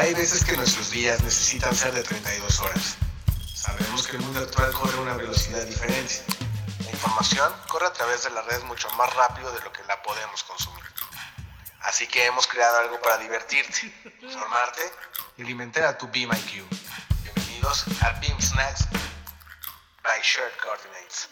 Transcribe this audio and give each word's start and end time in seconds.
Hay 0.00 0.14
veces 0.14 0.42
que 0.46 0.56
nuestros 0.56 0.90
días 0.90 1.22
necesitan 1.22 1.76
ser 1.76 1.92
de 1.92 2.02
32 2.02 2.60
horas. 2.60 2.96
Sabemos 3.54 4.06
que 4.06 4.16
el 4.16 4.22
mundo 4.22 4.40
actual 4.40 4.72
corre 4.72 4.96
a 4.96 5.00
una 5.02 5.12
velocidad 5.12 5.62
diferente. 5.66 6.24
La 6.86 6.90
información 6.90 7.52
corre 7.68 7.86
a 7.86 7.92
través 7.92 8.24
de 8.24 8.30
la 8.30 8.40
red 8.40 8.62
mucho 8.62 8.88
más 8.92 9.14
rápido 9.14 9.52
de 9.52 9.60
lo 9.60 9.70
que 9.70 9.84
la 9.84 10.00
podemos 10.02 10.42
consumir. 10.44 10.82
Así 11.82 12.06
que 12.06 12.24
hemos 12.24 12.46
creado 12.46 12.78
algo 12.78 12.98
para 13.02 13.18
divertirte, 13.18 13.92
formarte 14.32 14.80
y 15.36 15.42
alimentar 15.42 15.84
a 15.84 15.98
tu 15.98 16.08
Beam 16.08 16.30
IQ. 16.32 16.64
Bienvenidos 17.22 17.84
a 18.00 18.12
Beam 18.20 18.40
Snacks 18.40 18.86
by 20.02 20.18
Shared 20.22 20.56
Coordinates. 20.64 21.28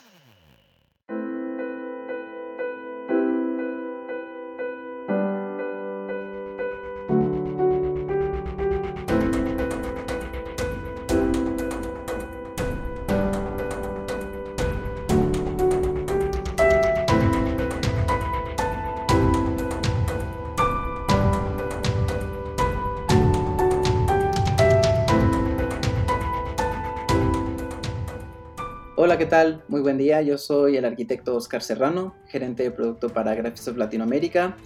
Hola, 29.01 29.17
¿qué 29.17 29.27
tal? 29.27 29.63
Muy 29.69 29.81
buen 29.81 29.97
día. 29.97 30.23
Yo 30.23 30.37
soy 30.39 30.77
el 30.77 30.85
arquitecto 30.85 31.37
Oscar 31.37 31.63
Serrano, 31.63 32.17
gerente 32.27 32.65
de 32.65 32.73
producto 32.73 33.11
para 33.11 33.33
Graphisoft 33.33 33.77
Latinoamérica. 33.77 34.57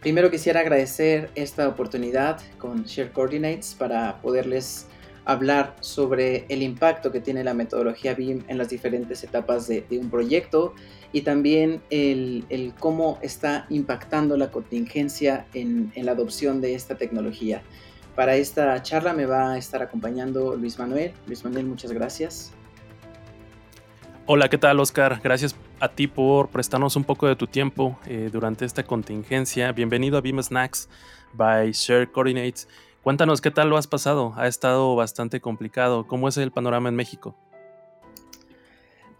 Primero 0.00 0.30
quisiera 0.30 0.60
agradecer 0.60 1.28
esta 1.34 1.68
oportunidad 1.68 2.40
con 2.56 2.84
Share 2.84 3.12
Coordinates 3.12 3.74
para 3.78 4.22
poderles 4.22 4.86
hablar 5.26 5.76
sobre 5.80 6.46
el 6.48 6.62
impacto 6.62 7.12
que 7.12 7.20
tiene 7.20 7.44
la 7.44 7.52
metodología 7.52 8.14
BIM 8.14 8.44
en 8.48 8.56
las 8.56 8.70
diferentes 8.70 9.24
etapas 9.24 9.68
de, 9.68 9.84
un 9.90 10.08
proyecto 10.08 10.72
y 11.12 11.20
también 11.20 11.82
el, 11.90 12.72
cómo 12.78 13.18
está 13.20 13.66
impactando 13.68 14.38
la 14.38 14.50
contingencia 14.50 15.44
en, 15.52 15.92
en 15.94 16.06
la 16.06 16.12
adopción 16.12 16.62
de 16.62 16.74
esta 16.74 16.94
tecnología. 16.94 17.60
Para 18.16 18.36
esta 18.36 18.82
charla 18.82 19.12
me 19.12 19.26
va 19.26 19.52
a 19.52 19.58
estar 19.58 19.82
acompañando 19.82 20.56
Luis 20.56 20.78
Manuel. 20.78 21.12
Luis 21.26 21.44
Manuel, 21.44 21.66
muchas 21.66 21.92
gracias. 21.92 22.54
Hola, 24.34 24.48
¿qué 24.48 24.56
tal 24.56 24.80
Oscar? 24.80 25.20
Gracias 25.22 25.54
a 25.78 25.90
ti 25.90 26.06
por 26.06 26.48
prestarnos 26.48 26.96
un 26.96 27.04
poco 27.04 27.28
de 27.28 27.36
tu 27.36 27.46
tiempo 27.46 27.98
eh, 28.06 28.30
durante 28.32 28.64
esta 28.64 28.82
contingencia. 28.82 29.72
Bienvenido 29.72 30.16
a 30.16 30.22
Beam 30.22 30.42
Snacks 30.42 30.88
by 31.34 31.70
Share 31.72 32.10
Coordinates. 32.10 32.66
Cuéntanos 33.02 33.42
qué 33.42 33.50
tal 33.50 33.68
lo 33.68 33.76
has 33.76 33.86
pasado. 33.86 34.32
Ha 34.38 34.46
estado 34.46 34.96
bastante 34.96 35.42
complicado. 35.42 36.06
¿Cómo 36.06 36.28
es 36.28 36.38
el 36.38 36.50
panorama 36.50 36.88
en 36.88 36.94
México? 36.94 37.36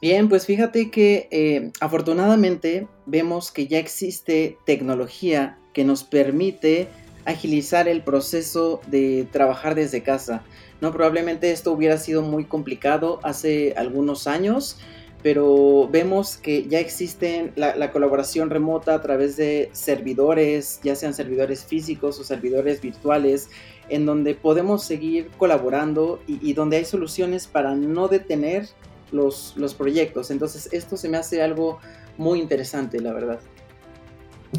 Bien, 0.01 0.31
pues 0.31 0.47
fíjate 0.47 0.91
que 0.91 1.29
eh, 1.31 1.73
afortunadamente 1.81 2.89
vemos 3.05 3.53
que 3.53 3.67
ya 3.67 3.79
existe 3.79 4.57
tecnología 4.65 5.59
que 5.75 5.85
nos 5.85 6.05
permite 6.05 6.89
agilizar 7.27 7.87
el 7.87 8.03
proceso 8.03 8.81
de 8.87 9.29
trabajar 9.31 9.75
desde 9.75 10.03
casa. 10.03 10.43
No, 10.81 10.91
probablemente 10.91 11.53
esto 11.53 11.71
hubiera 11.73 11.99
sido 11.99 12.23
muy 12.23 12.45
complicado 12.45 13.21
hace 13.23 13.75
algunos 13.77 14.27
años, 14.27 14.79
pero 15.23 15.89
vemos 15.91 16.37
que 16.37 16.67
ya 16.67 16.81
existen 16.81 17.53
la, 17.57 17.91
colaboración 17.93 18.51
remota 18.51 18.95
a 18.95 19.03
través 19.03 19.37
de 19.37 19.71
servidores, 19.73 20.81
ya 20.83 20.97
sean 20.97 21.15
servidores 21.15 21.65
físicos 21.65 22.19
o 22.19 22.25
servidores 22.25 22.81
virtuales, 22.81 23.51
en 23.89 24.07
donde 24.07 24.35
podemos 24.35 24.85
seguir 24.85 25.31
colaborando 25.39 26.21
y, 26.27 26.53
donde 26.55 26.79
hay 26.79 26.85
soluciones 26.85 27.47
para 27.47 27.75
no 27.75 28.09
detener 28.09 28.69
los, 29.13 29.55
los 29.57 29.75
proyectos. 29.75 30.31
Entonces 30.31 30.69
esto 30.73 30.97
se 30.97 31.09
me 31.09 31.19
hace 31.19 31.43
algo 31.43 31.79
muy 32.17 32.41
interesante, 32.41 33.01
la 33.01 33.13
verdad. 33.13 33.41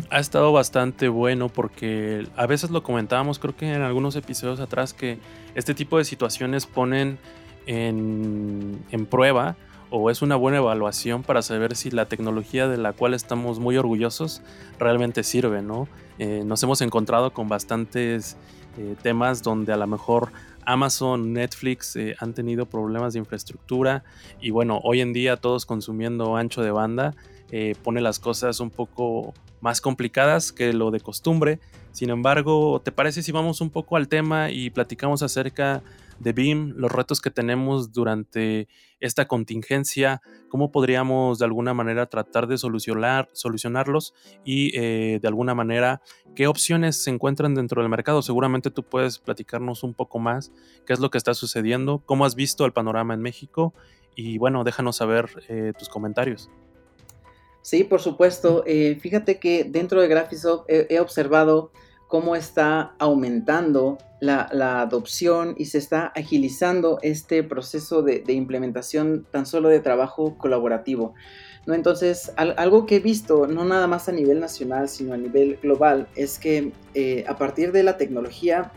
Ha 0.09 0.19
estado 0.19 0.51
bastante 0.51 1.07
bueno 1.07 1.49
porque 1.49 2.27
a 2.35 2.47
veces 2.47 2.71
lo 2.71 2.81
comentábamos, 2.81 3.37
creo 3.37 3.55
que 3.55 3.71
en 3.71 3.81
algunos 3.81 4.15
episodios 4.15 4.59
atrás, 4.59 4.93
que 4.93 5.19
este 5.53 5.75
tipo 5.75 5.97
de 5.99 6.05
situaciones 6.05 6.65
ponen 6.65 7.19
en, 7.67 9.07
prueba 9.09 9.55
o 9.95 10.09
es 10.09 10.23
una 10.23 10.35
buena 10.35 10.57
evaluación 10.57 11.21
para 11.21 11.43
saber 11.43 11.75
si 11.75 11.91
la 11.91 12.07
tecnología 12.07 12.67
de 12.67 12.77
la 12.77 12.93
cual 12.93 13.13
estamos 13.13 13.59
muy 13.59 13.77
orgullosos 13.77 14.41
realmente 14.79 15.21
sirve, 15.21 15.61
¿no? 15.61 15.87
Eh, 16.17 16.41
nos 16.43 16.63
hemos 16.63 16.81
encontrado 16.81 17.31
con 17.31 17.47
bastantes 17.47 18.35
eh, 18.79 18.95
temas 19.03 19.43
donde 19.43 19.71
a 19.71 19.77
lo 19.77 19.85
mejor 19.85 20.31
Amazon, 20.65 21.31
Netflix 21.31 21.95
eh, 21.95 22.15
han 22.17 22.33
tenido 22.33 22.65
problemas 22.65 23.13
de 23.13 23.19
infraestructura 23.19 24.03
y 24.41 24.49
bueno, 24.49 24.81
hoy 24.83 25.01
en 25.01 25.13
día 25.13 25.37
todos 25.37 25.67
consumiendo 25.67 26.37
ancho 26.37 26.63
de 26.63 26.71
banda 26.71 27.13
pone 27.83 28.01
las 28.01 28.17
cosas 28.17 28.59
un 28.59 28.71
poco 28.71 29.35
más 29.61 29.79
complicadas 29.79 30.51
que 30.51 30.73
lo 30.73 30.89
de 30.89 31.01
costumbre. 31.01 31.59
Sin 31.91 32.09
embargo, 32.09 32.81
¿te 32.83 32.91
parece 32.91 33.21
si 33.21 33.31
vamos 33.31 33.61
un 33.61 33.69
poco 33.69 33.95
al 33.95 34.07
tema 34.07 34.49
y 34.49 34.71
platicamos 34.71 35.21
acerca 35.21 35.83
BIM, 36.31 36.73
los 36.77 36.91
retos 36.91 37.19
que 37.19 37.29
tenemos 37.29 37.91
durante 37.91 38.69
esta 39.01 39.27
contingencia, 39.27 40.21
cómo 40.47 40.71
podríamos 40.71 41.39
de 41.39 41.45
alguna 41.45 41.73
manera 41.73 42.05
tratar 42.05 42.47
de 42.47 42.57
solucionar, 42.57 43.27
solucionarlos 43.33 44.13
y 44.45 44.71
eh, 44.79 45.19
de 45.21 45.27
alguna 45.27 45.53
manera 45.53 46.01
qué 46.35 46.47
opciones 46.47 47.03
se 47.03 47.09
encuentran 47.09 47.55
dentro 47.55 47.81
del 47.81 47.89
mercado? 47.89 48.21
Seguramente 48.21 48.71
tú 48.71 48.83
puedes 48.83 49.19
platicarnos 49.19 49.83
un 49.83 49.93
poco 49.93 50.19
más 50.19 50.53
qué 50.85 50.93
es 50.93 50.99
lo 50.99 51.09
que 51.09 51.17
está 51.17 51.33
sucediendo, 51.33 52.01
cómo 52.05 52.23
has 52.23 52.35
visto 52.35 52.65
el 52.65 52.71
panorama 52.71 53.13
en 53.13 53.21
México 53.21 53.73
y 54.15 54.37
bueno, 54.37 54.63
déjanos 54.63 54.95
saber 54.95 55.29
eh, 55.49 55.73
tus 55.77 55.89
comentarios. 55.89 56.49
Sí, 57.63 57.85
por 57.85 58.01
supuesto. 58.01 58.63
Eh, 58.67 58.97
fíjate 58.99 59.39
que 59.39 59.63
dentro 59.63 60.01
de 60.01 60.07
Graphisoft 60.09 60.65
he, 60.67 60.99
observado 60.99 61.71
cómo 62.13 62.35
está 62.35 62.93
aumentando 62.99 63.97
la, 64.19 64.81
adopción 64.81 65.55
y 65.57 65.65
se 65.65 65.79
está 65.79 66.11
agilizando 66.15 66.99
este 67.01 67.41
proceso 67.41 68.03
de, 68.03 68.23
implementación 68.27 69.25
tan 69.31 69.47
solo 69.47 69.67
de 69.67 69.79
trabajo 69.79 70.37
colaborativo. 70.37 71.15
Entonces, 71.65 72.31
algo 72.37 72.85
que 72.85 72.97
he 72.97 72.99
visto, 72.99 73.47
no 73.47 73.65
nada 73.65 73.87
más 73.87 74.09
a 74.09 74.11
nivel 74.11 74.39
nacional, 74.39 74.89
sino 74.89 75.15
a 75.15 75.17
nivel 75.17 75.57
global, 75.59 76.07
es 76.15 76.37
que 76.37 76.71
eh, 76.93 77.25
a 77.27 77.35
partir 77.35 77.71
de 77.71 77.81
la 77.81 77.97
tecnología, 77.97 78.71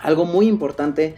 algo 0.00 0.24
muy 0.24 0.48
importante 0.48 1.14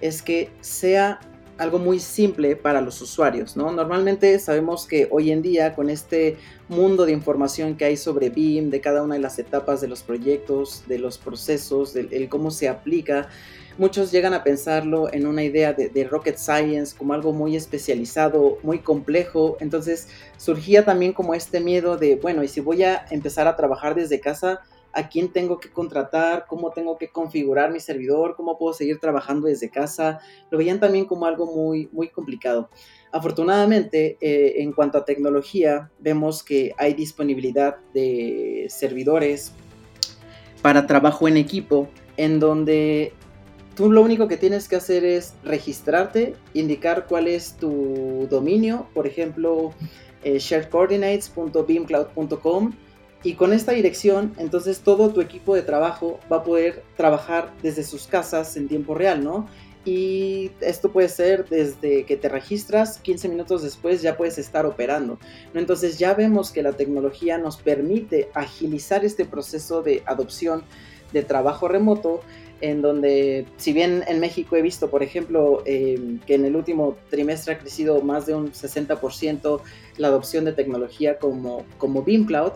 es 0.00 0.22
que 0.22 0.52
sea 0.60 1.18
algo 1.60 1.78
muy 1.78 2.00
simple 2.00 2.56
para 2.56 2.80
los 2.80 3.02
usuarios, 3.02 3.54
¿no? 3.54 3.70
Normalmente 3.70 4.38
sabemos 4.38 4.86
que 4.86 5.08
hoy 5.10 5.30
en 5.30 5.42
día 5.42 5.74
con 5.74 5.90
este 5.90 6.38
mundo 6.68 7.04
de 7.04 7.12
información 7.12 7.76
que 7.76 7.84
hay 7.84 7.98
sobre 7.98 8.30
BIM, 8.30 8.70
de 8.70 8.80
cada 8.80 9.02
una 9.02 9.16
de 9.16 9.20
las 9.20 9.38
etapas 9.38 9.82
de 9.82 9.88
los 9.88 10.02
proyectos, 10.02 10.84
de 10.88 10.98
los 10.98 11.18
procesos, 11.18 11.92
del 11.92 12.28
cómo 12.30 12.50
se 12.50 12.70
aplica, 12.70 13.28
muchos 13.76 14.10
llegan 14.10 14.32
a 14.32 14.42
pensarlo 14.42 15.12
en 15.12 15.26
una 15.26 15.44
idea 15.44 15.74
de, 15.74 15.90
de, 15.90 16.04
rocket 16.04 16.38
science 16.38 16.96
como 16.96 17.12
algo 17.12 17.34
muy 17.34 17.56
especializado, 17.56 18.58
muy 18.62 18.78
complejo. 18.78 19.58
Entonces 19.60 20.08
surgía 20.38 20.86
también 20.86 21.12
como 21.12 21.34
este 21.34 21.60
miedo 21.60 21.98
de, 21.98 22.16
bueno, 22.16 22.42
y 22.42 22.48
si 22.48 22.60
voy 22.60 22.84
a 22.84 23.04
empezar 23.10 23.46
a 23.46 23.56
trabajar 23.56 23.94
desde 23.94 24.18
casa, 24.18 24.62
a 24.92 25.08
quién 25.08 25.32
tengo 25.32 25.60
que 25.60 25.70
contratar, 25.70 26.46
cómo 26.48 26.70
tengo 26.70 26.98
que 26.98 27.08
configurar 27.08 27.70
mi 27.70 27.80
servidor, 27.80 28.34
cómo 28.36 28.58
puedo 28.58 28.72
seguir 28.72 28.98
trabajando 28.98 29.46
desde 29.46 29.70
casa. 29.70 30.20
Lo 30.50 30.58
veían 30.58 30.80
también 30.80 31.04
como 31.04 31.26
algo 31.26 31.46
muy, 31.46 31.88
muy 31.92 32.08
complicado. 32.08 32.70
Afortunadamente, 33.12 34.16
eh, 34.20 34.62
en 34.62 34.72
cuanto 34.72 34.98
a 34.98 35.04
tecnología, 35.04 35.90
vemos 35.98 36.42
que 36.42 36.72
hay 36.78 36.94
disponibilidad 36.94 37.76
de 37.94 38.66
servidores 38.68 39.52
para 40.62 40.86
trabajo 40.86 41.26
en 41.26 41.36
equipo, 41.36 41.88
en 42.16 42.38
donde 42.38 43.12
tú 43.74 43.90
lo 43.90 44.02
único 44.02 44.28
que 44.28 44.36
tienes 44.36 44.68
que 44.68 44.76
hacer 44.76 45.04
es 45.04 45.34
registrarte, 45.42 46.34
indicar 46.54 47.06
cuál 47.06 47.28
es 47.28 47.56
tu 47.56 48.26
dominio, 48.30 48.86
por 48.94 49.06
ejemplo, 49.06 49.72
eh, 50.22 50.38
y 53.22 53.34
con 53.34 53.52
esta 53.52 53.72
dirección, 53.72 54.34
entonces 54.38 54.80
todo 54.80 55.10
tu 55.10 55.20
equipo 55.20 55.54
de 55.54 55.62
trabajo 55.62 56.18
va 56.32 56.38
a 56.38 56.42
poder 56.42 56.82
trabajar 56.96 57.52
desde 57.62 57.84
sus 57.84 58.06
casas 58.06 58.56
en 58.56 58.66
tiempo 58.66 58.94
real, 58.94 59.22
¿no? 59.22 59.46
Y 59.84 60.50
esto 60.60 60.92
puede 60.92 61.08
ser 61.08 61.48
desde 61.48 62.04
que 62.04 62.16
te 62.16 62.28
registras, 62.28 62.98
15 62.98 63.28
minutos 63.28 63.62
después 63.62 64.02
ya 64.02 64.16
puedes 64.16 64.38
estar 64.38 64.66
operando. 64.66 65.18
Entonces 65.54 65.98
ya 65.98 66.14
vemos 66.14 66.50
que 66.50 66.62
la 66.62 66.72
tecnología 66.72 67.38
nos 67.38 67.56
permite 67.56 68.30
agilizar 68.34 69.04
este 69.04 69.24
proceso 69.24 69.82
de 69.82 70.02
adopción 70.06 70.64
de 71.12 71.22
trabajo 71.22 71.66
remoto 71.66 72.20
en 72.60 72.82
donde, 72.82 73.46
si 73.56 73.72
bien 73.72 74.04
en 74.06 74.20
México 74.20 74.56
he 74.56 74.62
visto, 74.62 74.90
por 74.90 75.02
ejemplo, 75.02 75.62
em, 75.64 76.18
que 76.20 76.34
en 76.34 76.44
el 76.44 76.56
último 76.56 76.96
trimestre 77.08 77.54
ha 77.54 77.58
crecido 77.58 78.00
más 78.02 78.26
de 78.26 78.34
un 78.34 78.52
60% 78.52 79.62
la 79.96 80.08
adopción 80.08 80.44
de 80.44 80.52
tecnología 80.52 81.18
como, 81.18 81.64
como 81.78 82.02
Beam 82.02 82.24
Cloud, 82.24 82.52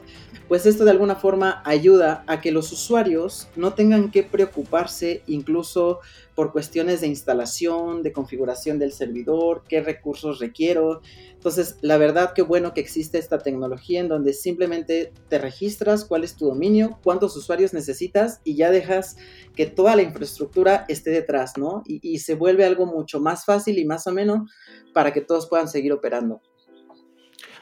pues 0.49 0.67
esto 0.67 0.85
de 0.85 0.91
alguna 0.91 1.17
forma 1.17 1.63
ayuda 1.65 2.23
a 2.27 2.41
que 2.41 2.53
los 2.53 2.71
usuarios 2.71 3.49
no 3.57 3.75
tengan 3.75 4.11
que 4.11 4.23
preocuparse 4.23 5.23
incluso 5.27 6.01
por 6.35 6.53
cuestiones 6.53 7.01
de 7.01 7.07
instalación, 7.07 8.03
de 8.03 8.13
configuración 8.13 8.79
del 8.79 8.93
servidor, 8.93 9.63
qué 9.69 9.81
recursos 9.81 10.41
requiero. 10.41 11.01
Entonces, 11.33 11.77
la 11.81 11.97
verdad 11.97 12.33
que 12.33 12.43
bueno 12.43 12.75
que 12.75 12.81
existe 12.81 13.19
esta 13.19 13.39
tecnología 13.39 14.01
en 14.01 14.09
donde 14.09 14.33
simplemente 14.33 15.13
te 15.29 15.39
registras 15.39 16.05
cuál 16.05 16.25
es 16.25 16.35
tu 16.35 16.47
dominio, 16.47 16.99
cuántos 17.05 17.37
usuarios 17.37 17.73
necesitas 17.73 18.41
y 18.45 18.57
ya 18.57 18.71
dejas 18.71 19.17
que 19.55 19.67
toda 19.67 19.94
la 19.97 20.03
infraestructura 20.03 20.85
esté 20.89 21.11
detrás, 21.11 21.57
¿no? 21.57 21.83
Y, 21.87 22.19
se 22.19 22.35
vuelve 22.35 22.65
algo 22.65 22.87
mucho 22.87 23.21
más 23.21 23.45
fácil 23.45 23.79
y 23.79 23.85
más 23.85 24.07
ameno 24.07 24.47
para 24.93 25.13
que 25.13 25.21
todos 25.21 25.49
puedan 25.49 25.69
seguir 25.69 25.93
operando. 25.93 26.41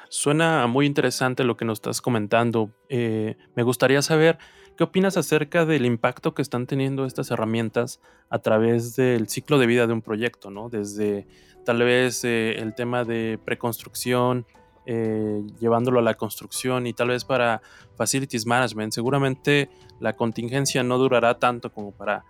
Suena 0.08 0.66
muy 0.66 0.86
interesante 0.86 1.42
lo 1.44 1.56
que 1.56 1.64
nos 1.64 1.78
estás 1.78 2.00
comentando. 2.00 2.70
Eh, 2.88 3.36
me 3.54 3.62
gustaría 3.62 4.02
saber 4.02 4.38
qué 4.76 4.84
opinas 4.84 5.16
acerca 5.16 5.64
del 5.64 5.86
impacto 5.86 6.34
que 6.34 6.42
están 6.42 6.66
teniendo 6.66 7.06
estas 7.06 7.30
herramientas 7.30 8.00
a 8.28 8.38
través 8.38 8.94
del 8.94 9.28
ciclo 9.28 9.58
de 9.58 9.66
vida 9.66 9.86
de 9.86 9.92
un 9.94 10.02
proyecto, 10.02 10.50
¿no? 10.50 10.68
Desde 10.68 11.26
tal 11.64 11.78
vez 11.78 12.24
eh, 12.24 12.56
el 12.58 12.74
tema 12.74 13.04
de 13.04 13.38
preconstrucción, 13.44 14.46
eh, 14.86 15.42
llevándolo 15.60 15.98
a 15.98 16.02
la 16.02 16.14
construcción 16.14 16.86
y 16.86 16.92
tal 16.92 17.08
vez 17.08 17.24
para 17.24 17.62
facilities 17.96 18.46
management. 18.46 18.92
Seguramente 18.92 19.70
la 20.00 20.14
contingencia 20.14 20.82
no 20.82 20.98
durará 20.98 21.38
tanto 21.38 21.72
como 21.72 21.92
para 21.92 22.24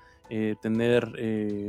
tener 0.62 1.12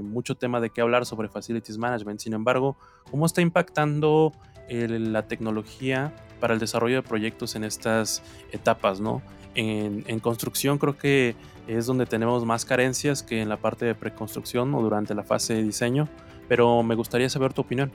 mucho 0.03 0.35
tema 0.35 0.61
de 0.61 0.69
qué 0.69 0.79
hablar 0.79 1.05
sobre 1.05 1.27
facilities 1.27 1.77
management. 1.77 2.21
Sin 2.21 2.31
embargo, 2.31 2.77
¿cómo 3.11 3.25
está 3.25 3.41
impactando 3.41 4.31
la 4.69 5.27
tecnología 5.27 6.13
para 6.39 6.53
el 6.53 6.59
desarrollo 6.61 6.95
de 6.95 7.03
proyectos 7.03 7.55
en 7.55 7.63
estas 7.63 8.21
etapas, 8.51 8.99
¿no? 8.99 9.21
En, 9.55 10.19
construcción 10.19 10.77
creo 10.77 10.97
que 10.97 11.35
es 11.67 11.85
donde 11.85 12.05
tenemos 12.05 12.45
más 12.45 12.65
carencias 12.65 13.23
que 13.23 13.41
en 13.41 13.49
la 13.49 13.57
parte 13.57 13.85
de 13.85 13.95
preconstrucción 13.95 14.73
o 14.73 14.81
durante 14.81 15.13
la 15.13 15.23
fase 15.23 15.53
de 15.53 15.63
diseño, 15.63 16.09
pero 16.47 16.83
me 16.83 16.95
gustaría 16.95 17.29
saber 17.29 17.53
tu 17.53 17.61
opinión. 17.61 17.91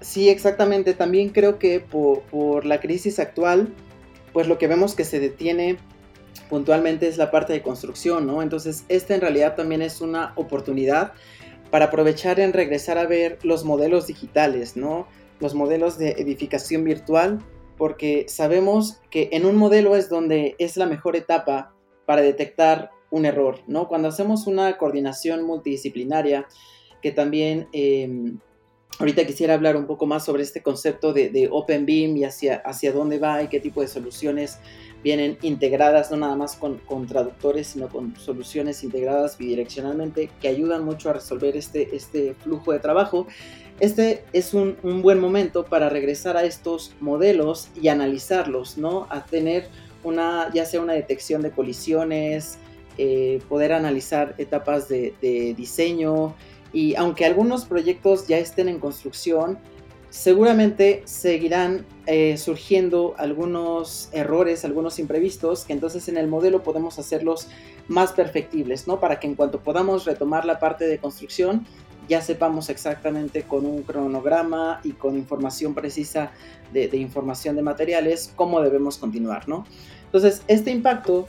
Sí, 0.00 0.28
exactamente. 0.28 0.94
También 0.94 1.30
creo 1.30 1.58
que 1.58 1.80
por, 1.80 2.64
la 2.64 2.80
crisis 2.80 3.18
actual, 3.18 3.68
pues 4.32 4.46
lo 4.46 4.58
que 4.58 4.68
vemos 4.68 4.94
que 4.94 5.04
se 5.04 5.18
detiene 5.18 5.78
puntualmente 6.48 7.08
es 7.08 7.16
la 7.16 7.30
parte 7.30 7.52
de 7.52 7.62
construcción, 7.62 8.26
¿no? 8.26 8.42
Entonces, 8.42 8.84
esta 8.88 9.14
en 9.14 9.20
realidad 9.20 9.56
también 9.56 9.82
es 9.82 10.00
una 10.00 10.32
oportunidad 10.36 11.12
para 11.70 11.86
aprovechar 11.86 12.40
en 12.40 12.52
regresar 12.52 12.96
a 12.96 13.06
ver 13.06 13.38
los 13.42 13.64
modelos 13.64 14.06
digitales, 14.06 14.76
¿no? 14.76 15.06
Los 15.40 15.54
modelos 15.54 15.98
de 15.98 16.12
edificación 16.12 16.84
virtual, 16.84 17.40
porque 17.76 18.24
sabemos 18.28 19.00
que 19.10 19.28
en 19.32 19.44
un 19.44 19.56
modelo 19.56 19.96
es 19.96 20.08
donde 20.08 20.54
es 20.58 20.76
la 20.76 20.86
mejor 20.86 21.16
etapa 21.16 21.74
para 22.06 22.22
detectar 22.22 22.90
un 23.10 23.26
error, 23.26 23.60
¿no? 23.66 23.88
Cuando 23.88 24.08
hacemos 24.08 24.46
una 24.46 24.78
coordinación 24.78 25.44
multidisciplinaria, 25.44 26.46
que 27.02 27.12
también 27.12 27.68
em, 27.72 28.38
ahorita 28.98 29.24
quisiera 29.26 29.54
hablar 29.54 29.76
un 29.76 29.86
poco 29.86 30.06
más 30.06 30.24
sobre 30.24 30.42
este 30.42 30.62
concepto 30.62 31.12
de, 31.12 31.48
Open 31.50 31.86
Beam 31.86 32.16
y 32.16 32.24
hacia, 32.24 32.56
hacia 32.56 32.92
dónde 32.92 33.18
va 33.18 33.42
y 33.42 33.48
qué 33.48 33.60
tipo 33.60 33.80
de 33.80 33.88
soluciones 33.88 34.58
vienen 35.02 35.38
integradas 35.42 36.10
no 36.10 36.16
nada 36.16 36.34
más 36.34 36.56
con, 36.56 37.06
traductores, 37.06 37.68
sino 37.68 37.88
con 37.88 38.16
soluciones 38.16 38.82
integradas 38.82 39.38
bidireccionalmente 39.38 40.30
que 40.40 40.48
ayudan 40.48 40.84
mucho 40.84 41.10
a 41.10 41.12
resolver 41.12 41.56
este, 41.56 41.94
este 41.94 42.34
flujo 42.34 42.72
de 42.72 42.80
trabajo. 42.80 43.26
Este 43.78 44.24
es 44.32 44.54
un, 44.54 44.76
buen 45.02 45.20
momento 45.20 45.64
para 45.64 45.88
regresar 45.88 46.36
a 46.36 46.42
estos 46.42 46.96
modelos 47.00 47.68
y 47.80 47.88
analizarlos, 47.88 48.76
¿no? 48.76 49.06
A 49.08 49.24
tener 49.24 49.68
una, 50.02 50.52
ya 50.52 50.64
sea 50.64 50.80
una 50.80 50.94
detección 50.94 51.42
de 51.42 51.52
colisiones, 51.52 52.58
eh, 52.96 53.40
poder 53.48 53.72
analizar 53.72 54.34
etapas 54.38 54.88
de 54.88 55.14
diseño 55.56 56.34
y 56.72 56.94
aunque 56.96 57.24
algunos 57.24 57.64
proyectos 57.64 58.26
ya 58.26 58.38
estén 58.38 58.68
en 58.68 58.78
construcción, 58.78 59.58
seguramente 60.10 61.02
seguirán 61.04 61.84
eh, 62.06 62.36
surgiendo 62.38 63.14
algunos 63.18 64.08
errores, 64.12 64.64
algunos 64.64 64.98
imprevistos, 64.98 65.64
que 65.64 65.72
entonces 65.72 66.08
en 66.08 66.16
el 66.16 66.28
modelo 66.28 66.62
podemos 66.62 66.98
hacerlos 66.98 67.48
más 67.88 68.12
perfectibles, 68.12 68.86
¿no? 68.86 69.00
Para 69.00 69.20
que 69.20 69.26
en 69.26 69.34
cuanto 69.34 69.60
podamos 69.60 70.04
retomar 70.04 70.44
la 70.44 70.58
parte 70.58 70.86
de 70.86 70.98
construcción, 70.98 71.66
ya 72.08 72.22
sepamos 72.22 72.70
exactamente 72.70 73.42
con 73.42 73.66
un 73.66 73.82
cronograma 73.82 74.80
y 74.82 74.92
con 74.92 75.16
información 75.16 75.74
precisa 75.74 76.32
de, 76.72 76.88
de 76.88 76.96
información 76.96 77.54
de 77.54 77.62
materiales 77.62 78.32
cómo 78.34 78.62
debemos 78.62 78.96
continuar, 78.96 79.46
¿no? 79.46 79.66
Entonces, 80.06 80.42
este 80.48 80.70
impacto 80.70 81.28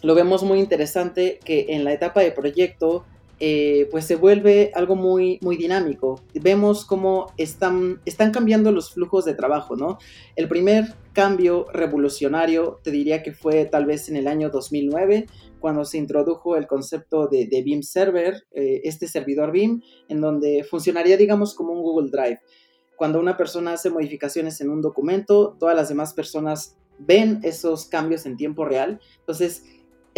lo 0.00 0.14
vemos 0.14 0.42
muy 0.42 0.60
interesante 0.60 1.40
que 1.44 1.66
en 1.70 1.84
la 1.84 1.92
etapa 1.92 2.20
de 2.20 2.30
proyecto 2.30 3.04
eh, 3.40 3.88
pues 3.90 4.04
se 4.04 4.16
vuelve 4.16 4.72
algo 4.74 4.96
muy, 4.96 5.38
muy 5.42 5.56
dinámico. 5.56 6.20
Vemos 6.34 6.84
cómo 6.84 7.32
están, 7.36 8.00
están 8.04 8.32
cambiando 8.32 8.72
los 8.72 8.92
flujos 8.92 9.24
de 9.24 9.34
trabajo, 9.34 9.76
¿no? 9.76 9.98
El 10.34 10.48
primer 10.48 10.94
cambio 11.12 11.66
revolucionario, 11.72 12.80
te 12.82 12.90
diría 12.90 13.22
que 13.22 13.32
fue 13.32 13.64
tal 13.64 13.86
vez 13.86 14.08
en 14.08 14.16
el 14.16 14.26
año 14.26 14.50
2009, 14.50 15.26
cuando 15.60 15.84
se 15.84 15.98
introdujo 15.98 16.56
el 16.56 16.66
concepto 16.66 17.26
de, 17.26 17.46
de 17.46 17.62
Beam 17.62 17.82
Server, 17.82 18.46
eh, 18.52 18.80
este 18.84 19.06
servidor 19.06 19.52
Beam, 19.52 19.82
en 20.08 20.20
donde 20.20 20.64
funcionaría, 20.64 21.16
digamos, 21.16 21.54
como 21.54 21.72
un 21.72 21.82
Google 21.82 22.10
Drive. 22.10 22.40
Cuando 22.96 23.20
una 23.20 23.36
persona 23.36 23.74
hace 23.74 23.90
modificaciones 23.90 24.60
en 24.60 24.70
un 24.70 24.82
documento, 24.82 25.56
todas 25.58 25.76
las 25.76 25.88
demás 25.88 26.12
personas 26.14 26.76
ven 26.98 27.40
esos 27.44 27.86
cambios 27.86 28.26
en 28.26 28.36
tiempo 28.36 28.64
real. 28.64 29.00
Entonces, 29.20 29.62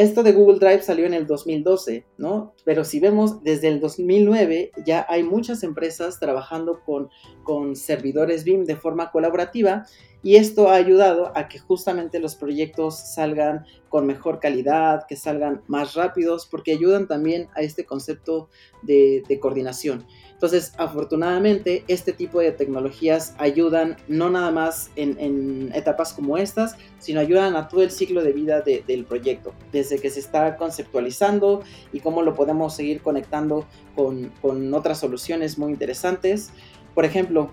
esto 0.00 0.22
de 0.22 0.32
Google 0.32 0.58
Drive 0.58 0.82
salió 0.82 1.06
en 1.06 1.14
el 1.14 1.26
2012, 1.26 2.06
¿no? 2.18 2.54
Pero 2.64 2.84
si 2.84 3.00
vemos, 3.00 3.42
desde 3.42 3.68
el 3.68 3.80
2009 3.80 4.72
ya 4.84 5.06
hay 5.08 5.22
muchas 5.22 5.62
empresas 5.62 6.18
trabajando 6.18 6.80
con, 6.84 7.08
con 7.42 7.76
servidores 7.76 8.44
BIM 8.44 8.64
de 8.64 8.76
forma 8.76 9.10
colaborativa 9.10 9.86
y 10.22 10.36
esto 10.36 10.68
ha 10.68 10.74
ayudado 10.74 11.32
a 11.34 11.48
que 11.48 11.58
justamente 11.58 12.18
los 12.18 12.34
proyectos 12.34 12.98
salgan 12.98 13.64
con 13.88 14.06
mejor 14.06 14.38
calidad, 14.38 15.06
que 15.08 15.16
salgan 15.16 15.62
más 15.66 15.94
rápidos, 15.94 16.46
porque 16.46 16.72
ayudan 16.72 17.08
también 17.08 17.48
a 17.56 17.62
este 17.62 17.86
concepto 17.86 18.48
de, 18.82 19.24
coordinación. 19.40 20.06
Entonces, 20.32 20.74
afortunadamente, 20.78 21.84
este 21.88 22.12
tipo 22.12 22.40
de 22.40 22.52
tecnologías 22.52 23.34
ayudan 23.38 23.96
no 24.08 24.30
nada 24.30 24.50
más 24.50 24.90
en, 24.96 25.70
etapas 25.74 26.12
como 26.12 26.38
estas, 26.38 26.76
sino 26.98 27.20
ayudan 27.20 27.56
a 27.56 27.68
todo 27.68 27.82
el 27.82 27.90
ciclo 27.90 28.22
de 28.22 28.32
vida 28.32 28.60
del 28.62 29.04
proyecto, 29.04 29.54
desde 29.72 29.98
que 29.98 30.10
se 30.10 30.20
está 30.20 30.56
conceptualizando 30.56 31.62
y 31.92 32.00
cómo 32.00 32.22
lo 32.22 32.34
podemos 32.34 32.74
seguir 32.74 33.00
conectando 33.00 33.66
con, 33.94 34.32
otras 34.74 35.00
soluciones 35.00 35.58
muy 35.58 35.72
interesantes. 35.72 36.50
Por 36.94 37.04
ejemplo, 37.04 37.50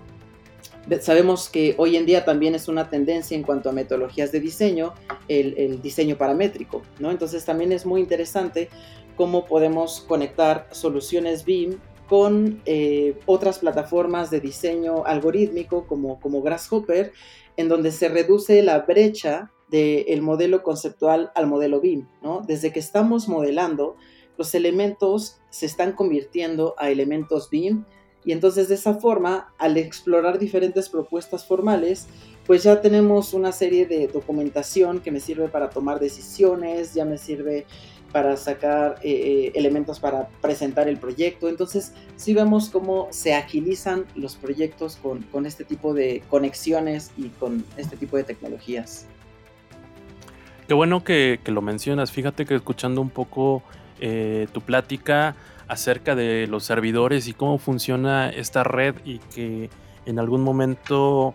sabemos 1.00 1.48
que 1.48 1.74
hoy 1.78 1.96
en 1.96 2.06
día 2.06 2.24
también 2.24 2.54
es 2.54 2.68
una 2.68 2.88
tendencia 2.88 3.36
en 3.36 3.42
cuanto 3.42 3.68
a 3.68 3.72
metodologías 3.72 4.32
de 4.32 4.40
diseño, 4.40 4.94
el, 5.28 5.80
diseño 5.82 6.16
paramétrico, 6.16 6.82
¿no? 6.98 7.10
Entonces 7.10 7.44
también 7.44 7.72
es 7.72 7.86
muy 7.86 8.00
interesante 8.00 8.68
cómo 9.16 9.44
podemos 9.44 10.00
conectar 10.08 10.68
soluciones 10.70 11.44
BIM 11.44 11.78
con 12.08 12.62
eh, 12.64 13.18
otras 13.26 13.58
plataformas 13.58 14.30
de 14.30 14.40
diseño 14.40 15.04
algorítmico 15.04 15.86
como, 15.86 16.20
como 16.20 16.40
Grasshopper, 16.40 17.12
en 17.56 17.68
donde 17.68 17.90
se 17.90 18.08
reduce 18.08 18.62
la 18.62 18.80
brecha 18.80 19.50
del 19.68 20.22
modelo 20.22 20.62
conceptual 20.62 21.30
al 21.34 21.46
modelo 21.46 21.80
BIM. 21.80 22.08
¿no? 22.22 22.40
Desde 22.46 22.72
que 22.72 22.80
estamos 22.80 23.28
modelando, 23.28 23.96
los 24.38 24.54
elementos 24.54 25.40
se 25.50 25.66
están 25.66 25.92
convirtiendo 25.92 26.74
a 26.78 26.90
elementos 26.90 27.50
BIM 27.50 27.84
y 28.28 28.32
entonces 28.32 28.68
de 28.68 28.74
esa 28.74 28.92
forma, 28.92 29.48
al 29.56 29.78
explorar 29.78 30.38
diferentes 30.38 30.90
propuestas 30.90 31.46
formales, 31.46 32.08
pues 32.46 32.62
ya 32.62 32.82
tenemos 32.82 33.32
una 33.32 33.52
serie 33.52 33.86
de 33.86 34.06
documentación 34.06 35.00
que 35.00 35.10
me 35.10 35.18
sirve 35.18 35.48
para 35.48 35.70
tomar 35.70 35.98
decisiones, 35.98 36.92
ya 36.92 37.06
me 37.06 37.16
sirve 37.16 37.64
para 38.12 38.36
sacar 38.36 38.96
eh, 39.02 39.12
eh, 39.12 39.52
elementos 39.54 39.98
para 39.98 40.28
presentar 40.42 40.90
el 40.90 40.98
proyecto. 40.98 41.48
Entonces, 41.48 41.94
sí 42.16 42.34
vemos 42.34 42.68
cómo 42.68 43.08
se 43.12 43.32
agilizan 43.32 44.04
los 44.14 44.36
proyectos 44.36 44.96
con, 44.96 45.46
este 45.46 45.64
tipo 45.64 45.94
de 45.94 46.22
conexiones 46.28 47.12
y 47.16 47.30
con 47.30 47.64
este 47.78 47.96
tipo 47.96 48.18
de 48.18 48.24
tecnologías. 48.24 49.06
Qué 50.66 50.74
bueno 50.74 51.02
que, 51.02 51.40
lo 51.46 51.62
mencionas. 51.62 52.12
Fíjate 52.12 52.44
que 52.44 52.56
escuchando 52.56 53.00
un 53.00 53.08
poco 53.08 53.62
eh, 54.00 54.48
tu 54.52 54.60
plática 54.60 55.34
acerca 55.68 56.14
de 56.14 56.46
los 56.48 56.64
servidores 56.64 57.28
y 57.28 57.34
cómo 57.34 57.58
funciona 57.58 58.30
esta 58.30 58.64
red 58.64 58.96
y 59.04 59.18
que 59.18 59.70
en 60.06 60.18
algún 60.18 60.42
momento 60.42 61.34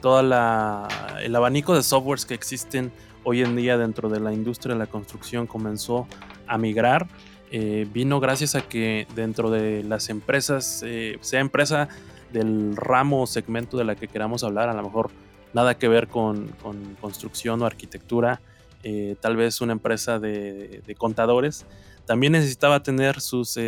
todo 0.00 0.20
el 0.20 1.34
abanico 1.34 1.74
de 1.74 1.82
softwares 1.82 2.24
que 2.24 2.34
existen 2.34 2.92
hoy 3.28 3.42
en 3.42 3.56
día 3.56 3.76
dentro 3.76 4.08
de 4.08 4.20
la 4.20 4.32
industria 4.32 4.74
de 4.74 4.78
la 4.78 4.86
construcción 4.86 5.48
comenzó 5.48 6.06
a 6.46 6.58
migrar. 6.58 7.08
Eh, 7.50 7.86
vino 7.92 8.20
gracias 8.20 8.54
a 8.54 8.62
que 8.62 9.08
dentro 9.16 9.50
de 9.50 9.82
las 9.82 10.10
empresas, 10.10 10.82
eh, 10.86 11.18
sea 11.22 11.40
empresa 11.40 11.88
del 12.32 12.76
ramo 12.76 13.22
o 13.22 13.26
segmento 13.26 13.76
de 13.76 13.84
la 13.84 13.96
que 13.96 14.06
queramos 14.06 14.44
hablar, 14.44 14.68
a 14.68 14.74
lo 14.74 14.82
mejor 14.84 15.10
nada 15.54 15.76
que 15.76 15.88
ver 15.88 16.06
con, 16.06 16.46
construcción 17.00 17.62
o 17.62 17.66
arquitectura, 17.66 18.40
eh, 18.84 19.16
tal 19.20 19.36
vez 19.36 19.60
una 19.60 19.72
empresa 19.72 20.20
de, 20.20 20.82
contadores, 20.96 21.66
también 22.06 22.32
necesitaba 22.32 22.82
tener 22.82 23.20
sus 23.20 23.58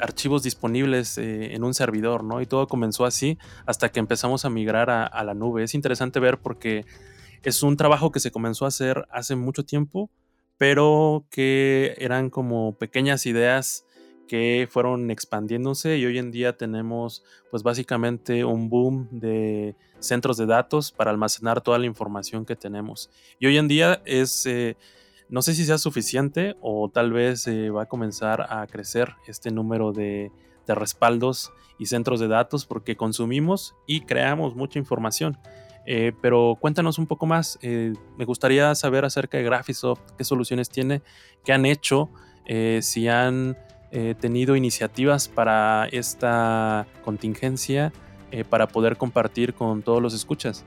archivos 0.00 0.42
disponibles 0.42 1.18
en 1.18 1.62
un 1.62 1.74
servidor, 1.74 2.24
¿no? 2.24 2.40
Y 2.40 2.46
todo 2.46 2.66
comenzó 2.66 3.04
así 3.04 3.38
hasta 3.66 3.90
que 3.90 4.00
empezamos 4.00 4.44
a 4.44 4.50
migrar 4.50 4.90
a 4.90 5.24
la 5.24 5.34
nube. 5.34 5.62
Es 5.62 5.74
interesante 5.74 6.18
ver 6.20 6.38
porque 6.38 6.84
es 7.42 7.62
un 7.62 7.76
trabajo 7.76 8.10
que 8.10 8.20
se 8.20 8.30
comenzó 8.30 8.64
a 8.64 8.68
hacer 8.68 9.06
hace 9.10 9.36
mucho 9.36 9.64
tiempo, 9.64 10.10
pero 10.58 11.26
que 11.30 11.94
eran 11.98 12.28
como 12.28 12.76
pequeñas 12.76 13.24
ideas 13.26 13.86
que 14.28 14.68
fueron 14.70 15.10
expandiéndose 15.10 15.98
y 15.98 16.06
hoy 16.06 16.18
en 16.18 16.30
día 16.30 16.56
tenemos 16.56 17.24
pues 17.50 17.64
básicamente 17.64 18.44
un 18.44 18.68
boom 18.68 19.08
de 19.10 19.74
centros 19.98 20.36
de 20.36 20.46
datos 20.46 20.92
para 20.92 21.10
almacenar 21.10 21.60
toda 21.62 21.78
la 21.78 21.86
información 21.86 22.46
que 22.46 22.54
tenemos. 22.54 23.10
Y 23.40 23.46
hoy 23.46 23.56
en 23.56 23.66
día 23.66 24.02
es, 24.04 24.46
eh, 24.46 24.76
no 25.30 25.42
sé 25.42 25.54
si 25.54 25.64
sea 25.64 25.78
suficiente 25.78 26.56
o 26.60 26.90
tal 26.92 27.12
vez 27.12 27.46
eh, 27.46 27.70
va 27.70 27.84
a 27.84 27.86
comenzar 27.86 28.46
a 28.50 28.66
crecer 28.66 29.14
este 29.26 29.50
número 29.50 29.92
de, 29.92 30.30
respaldos 30.66 31.52
y 31.80 31.86
centros 31.86 32.20
de 32.20 32.28
datos 32.28 32.64
porque 32.64 32.94
consumimos 32.94 33.74
y 33.88 34.02
creamos 34.02 34.54
mucha 34.54 34.78
información. 34.78 35.36
Eh, 35.84 36.12
pero 36.22 36.56
cuéntanos 36.60 36.96
un 36.98 37.08
poco 37.08 37.26
más. 37.26 37.58
Eh, 37.60 37.92
me 38.16 38.24
gustaría 38.24 38.72
saber 38.76 39.04
acerca 39.04 39.36
de 39.36 39.42
Graphisoft, 39.42 40.12
qué 40.16 40.22
soluciones 40.22 40.68
tiene, 40.68 41.02
qué 41.44 41.52
han 41.52 41.66
hecho, 41.66 42.08
si 42.82 43.08
han 43.08 43.56
tenido 44.20 44.54
iniciativas 44.54 45.26
para 45.26 45.88
esta 45.90 46.86
contingencia, 47.04 47.92
para 48.48 48.68
poder 48.68 48.96
compartir 48.96 49.54
con 49.54 49.82
todos 49.82 50.00
los 50.00 50.14
escuchas. 50.14 50.64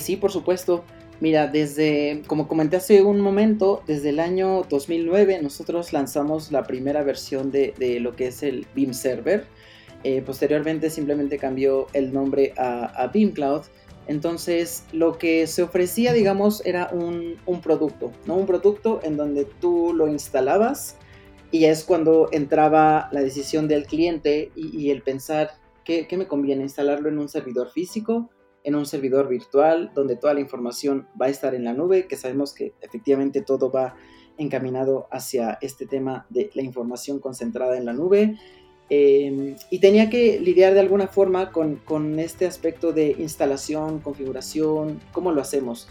sí, 0.00 0.16
por 0.16 0.32
supuesto. 0.32 0.84
Mira, 1.24 1.46
desde, 1.46 2.22
como 2.26 2.46
comenté 2.46 2.76
hace 2.76 3.02
un 3.02 3.18
momento, 3.18 3.82
desde 3.86 4.10
el 4.10 4.20
año 4.20 4.64
2009 4.68 5.40
nosotros 5.42 5.94
lanzamos 5.94 6.52
la 6.52 6.64
primera 6.64 7.02
versión 7.02 7.50
de, 7.50 7.72
lo 8.00 8.14
que 8.14 8.26
es 8.26 8.42
el 8.42 8.66
Beam 8.76 8.92
Server. 8.92 9.46
posteriormente 10.26 10.90
simplemente 10.90 11.38
cambió 11.38 11.86
el 11.94 12.12
nombre 12.12 12.52
a, 12.58 12.84
a 13.02 13.06
BeamCloud 13.06 13.62
entonces, 14.06 14.84
lo 14.92 15.18
que 15.18 15.46
se 15.46 15.62
ofrecía, 15.62 16.12
digamos, 16.12 16.64
era 16.66 16.90
un, 16.92 17.38
producto, 17.62 18.12
¿no? 18.26 18.36
Un 18.36 18.46
producto 18.46 19.00
en 19.02 19.16
donde 19.16 19.46
tú 19.46 19.92
lo 19.94 20.08
instalabas 20.08 20.98
y 21.50 21.64
es 21.64 21.84
cuando 21.84 22.28
entraba 22.32 23.08
la 23.12 23.22
decisión 23.22 23.66
del 23.66 23.86
cliente 23.86 24.50
y, 24.54 24.90
el 24.90 25.02
pensar, 25.02 25.52
¿qué, 25.84 26.06
me 26.16 26.26
conviene? 26.26 26.64
¿Instalarlo 26.64 27.08
en 27.08 27.18
un 27.18 27.28
servidor 27.28 27.70
físico? 27.70 28.28
¿En 28.64 28.74
un 28.74 28.86
servidor 28.86 29.28
virtual 29.28 29.92
donde 29.94 30.16
toda 30.16 30.34
la 30.34 30.40
información 30.40 31.06
va 31.20 31.26
a 31.26 31.28
estar 31.28 31.54
en 31.54 31.64
la 31.64 31.74
nube? 31.74 32.08
Que 32.08 32.16
sabemos 32.16 32.54
que 32.54 32.72
efectivamente 32.80 33.42
todo 33.42 33.70
va 33.70 33.94
encaminado 34.38 35.06
hacia 35.10 35.58
este 35.60 35.86
tema 35.86 36.26
de 36.30 36.50
la 36.54 36.62
información 36.62 37.20
concentrada 37.20 37.76
en 37.76 37.84
la 37.84 37.92
nube. 37.92 38.36
Em, 38.90 39.56
y 39.70 39.78
tenía 39.78 40.10
que 40.10 40.38
lidiar 40.40 40.74
de 40.74 40.80
alguna 40.80 41.08
forma 41.08 41.52
con, 41.52 42.18
este 42.18 42.46
aspecto 42.46 42.92
de 42.92 43.16
instalación, 43.18 44.00
configuración, 44.00 45.00
cómo 45.12 45.32
lo 45.32 45.40
hacemos. 45.40 45.88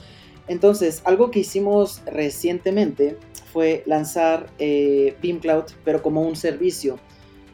Entonces, 0.48 1.02
algo 1.06 1.32
que 1.32 1.40
hicimos 1.40 2.02
recientemente 2.06 3.18
fue 3.52 3.84
lanzar 3.86 4.48
eh, 4.60 5.16
BeamCloud, 5.22 5.66
pero 5.86 6.02
como 6.02 6.22
un 6.22 6.36
servicio, 6.36 7.00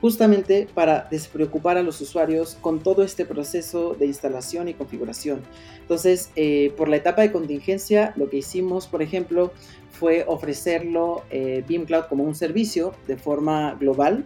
justamente 0.01 0.67
para 0.73 1.07
despreocupar 1.09 1.77
a 1.77 1.83
los 1.83 1.99
usuarios 2.01 2.57
con 2.61 2.79
todo 2.79 3.03
este 3.03 3.25
proceso 3.25 3.95
de 3.99 4.05
instalación 4.05 4.69
y 4.69 4.73
configuración. 4.73 5.41
Entonces, 5.81 6.31
eh, 6.35 6.73
por 6.77 6.87
la 6.87 6.95
etapa 6.95 7.21
de 7.21 7.31
contingencia, 7.31 8.13
lo 8.15 8.29
que 8.29 8.37
hicimos, 8.37 8.87
por 8.87 9.01
ejemplo, 9.01 9.51
fue 9.91 10.23
ofrecerlo 10.27 11.23
eh, 11.29 11.63
BeamCloud 11.67 12.05
como 12.05 12.23
un 12.23 12.35
servicio 12.35 12.93
de 13.07 13.17
forma 13.17 13.75
global 13.75 14.25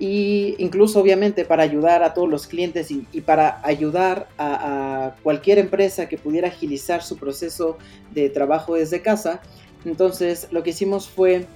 y 0.00 0.54
incluso 0.58 1.00
obviamente 1.00 1.44
para 1.44 1.64
ayudar 1.64 2.02
a 2.02 2.14
todos 2.14 2.28
los 2.28 2.46
clientes 2.46 2.90
y, 2.90 3.20
para 3.20 3.60
ayudar 3.64 4.28
a, 4.38 5.14
cualquier 5.22 5.58
empresa 5.58 6.08
que 6.08 6.18
pudiera 6.18 6.48
agilizar 6.48 7.02
su 7.02 7.16
proceso 7.16 7.78
de 8.12 8.30
trabajo 8.30 8.74
desde 8.74 9.02
casa. 9.02 9.40
Entonces 9.84 10.48
lo 10.50 10.62
que 10.62 10.70
hicimos 10.70 11.08
fue 11.08 11.46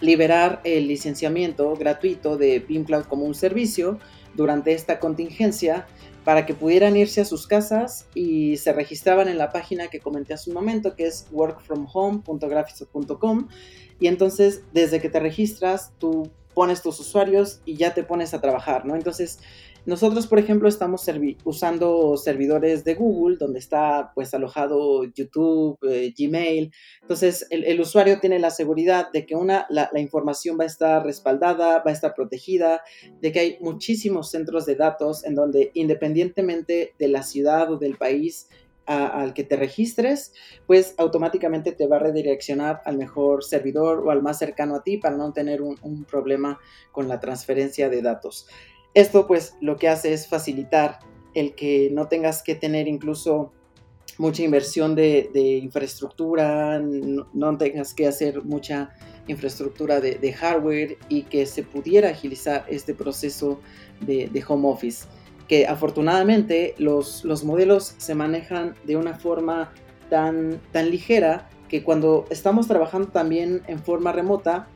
liberar 0.00 0.60
el 0.64 0.88
licenciamiento 0.88 1.74
gratuito 1.76 2.36
de 2.36 2.58
BeamCloud 2.60 3.04
como 3.04 3.24
un 3.24 3.34
servicio 3.34 3.98
durante 4.34 4.72
esta 4.72 5.00
contingencia 5.00 5.86
para 6.24 6.44
que 6.44 6.52
pudieran 6.54 6.96
irse 6.96 7.20
a 7.20 7.24
sus 7.24 7.46
casas 7.46 8.08
y 8.14 8.56
se 8.56 8.72
registraban 8.72 9.28
en 9.28 9.38
la 9.38 9.52
página 9.52 9.86
que 9.88 10.00
comenté 10.00 10.34
hace 10.34 10.50
un 10.50 10.54
momento 10.54 10.96
que 10.96 11.06
es 11.06 11.28
workfromhome.graphics.com 11.30 13.48
y 14.00 14.08
entonces 14.08 14.64
desde 14.72 15.00
que 15.00 15.08
te 15.08 15.20
registras 15.20 15.92
tú 15.98 16.32
pones 16.56 16.82
tus 16.82 16.98
usuarios 17.00 17.60
y 17.66 17.76
ya 17.76 17.92
te 17.92 18.02
pones 18.02 18.32
a 18.32 18.40
trabajar, 18.40 18.86
¿no? 18.86 18.96
Entonces, 18.96 19.40
nosotros, 19.86 20.26
por 20.26 20.40
ejemplo, 20.40 20.68
estamos 20.68 21.08
usando 21.44 22.16
servidores 22.16 22.82
de 22.82 22.96
Google, 22.96 23.36
donde 23.38 23.60
está 23.60 24.10
pues 24.16 24.34
alojado 24.34 25.04
YouTube, 25.04 25.78
eh, 25.88 26.12
Gmail. 26.18 26.72
Entonces, 27.02 27.46
el, 27.50 27.80
usuario 27.80 28.18
tiene 28.18 28.40
la 28.40 28.50
seguridad 28.50 29.12
de 29.12 29.24
que 29.24 29.36
una, 29.36 29.64
la, 29.70 29.88
información 30.00 30.58
va 30.58 30.64
a 30.64 30.66
estar 30.66 31.04
respaldada, 31.04 31.84
va 31.84 31.90
a 31.90 31.92
estar 31.92 32.14
protegida, 32.14 32.82
de 33.20 33.30
que 33.30 33.38
hay 33.38 33.58
muchísimos 33.60 34.30
centros 34.30 34.66
de 34.66 34.74
datos 34.74 35.24
en 35.24 35.36
donde 35.36 35.70
independientemente 35.74 36.94
de 36.98 37.08
la 37.08 37.22
ciudad 37.22 37.70
o 37.72 37.78
del 37.78 37.96
país, 37.96 38.48
al 38.86 39.34
que 39.34 39.42
te 39.42 39.56
registres, 39.56 40.32
pues 40.66 40.94
automáticamente 40.96 41.72
te 41.72 41.86
va 41.86 41.96
a 41.96 42.00
redireccionar 42.00 42.82
al 42.84 42.96
mejor 42.96 43.42
servidor 43.44 44.06
o 44.06 44.10
al 44.10 44.22
más 44.22 44.38
cercano 44.38 44.76
a 44.76 44.82
ti 44.82 44.96
para 44.96 45.16
no 45.16 45.32
tener 45.32 45.60
un, 45.60 46.04
problema 46.08 46.60
con 46.92 47.08
la 47.08 47.18
transferencia 47.18 47.88
de 47.88 48.00
datos. 48.00 48.46
Esto 48.96 49.26
pues 49.26 49.54
lo 49.60 49.76
que 49.76 49.90
hace 49.90 50.14
es 50.14 50.26
facilitar 50.26 51.00
el 51.34 51.54
que 51.54 51.90
no 51.92 52.08
tengas 52.08 52.42
que 52.42 52.54
tener 52.54 52.88
incluso 52.88 53.52
mucha 54.16 54.42
inversión 54.42 54.94
de, 54.94 55.28
infraestructura, 55.62 56.80
no, 56.80 57.58
tengas 57.58 57.92
que 57.92 58.06
hacer 58.06 58.42
mucha 58.42 58.88
infraestructura 59.28 60.00
de, 60.00 60.32
hardware 60.32 60.96
y 61.10 61.24
que 61.24 61.44
se 61.44 61.62
pudiera 61.62 62.08
agilizar 62.08 62.64
este 62.70 62.94
proceso 62.94 63.60
de 64.00 64.44
home 64.48 64.66
office 64.66 65.06
que 65.46 65.66
afortunadamente 65.66 66.74
los, 66.78 67.22
los 67.22 67.44
modelos 67.44 67.94
se 67.98 68.14
manejan 68.14 68.74
de 68.84 68.96
una 68.96 69.18
forma 69.18 69.72
tan, 70.08 70.58
tan 70.72 70.90
ligera 70.90 71.50
que 71.68 71.82
cuando 71.82 72.24
estamos 72.30 72.66
trabajando 72.66 73.08
también 73.08 73.62
en 73.66 73.78
forma 73.78 74.12
remota, 74.12 74.68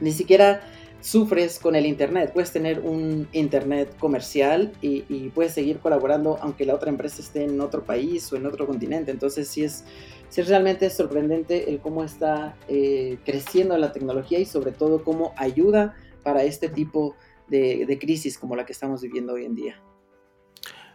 ni 0.00 0.12
siquiera 0.12 0.60
sufres 1.06 1.60
con 1.60 1.76
el 1.76 1.86
Internet. 1.86 2.32
Puedes 2.32 2.52
tener 2.52 2.80
un 2.80 3.28
Internet 3.30 3.96
comercial 3.96 4.72
y, 4.80 5.02
puedes 5.30 5.52
seguir 5.52 5.78
colaborando 5.78 6.36
aunque 6.40 6.64
la 6.64 6.74
otra 6.74 6.90
empresa 6.90 7.22
esté 7.22 7.44
en 7.44 7.60
otro 7.60 7.84
país 7.84 8.32
o 8.32 8.36
en 8.36 8.44
otro 8.44 8.66
continente. 8.66 9.12
Entonces 9.12 9.46
sí 9.46 9.62
es, 9.62 9.84
sí 10.28 10.40
es 10.40 10.48
realmente 10.48 10.90
sorprendente 10.90 11.70
el 11.70 11.78
cómo 11.78 12.02
está 12.02 12.56
eh, 12.66 13.18
creciendo 13.24 13.78
la 13.78 13.92
tecnología 13.92 14.40
y 14.40 14.46
sobre 14.46 14.72
todo 14.72 15.04
cómo 15.04 15.32
ayuda 15.36 15.94
para 16.24 16.42
este 16.42 16.68
tipo 16.68 17.14
de, 17.46 17.98
crisis 18.00 18.36
como 18.36 18.56
la 18.56 18.66
que 18.66 18.72
estamos 18.72 19.00
viviendo 19.00 19.34
hoy 19.34 19.44
en 19.44 19.54
día. 19.54 19.80